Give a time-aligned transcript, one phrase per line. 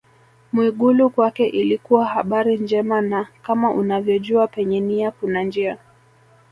[0.53, 5.77] Mwigulu kwake ilikuwa habari njema na kama unavyojua penye nia kuna njia